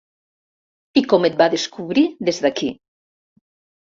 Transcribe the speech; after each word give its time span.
I 1.01 1.01
com 1.11 1.27
et 1.29 1.35
va 1.41 1.47
descobrir, 1.55 2.05
des 2.29 2.39
d’aquí? 2.45 2.71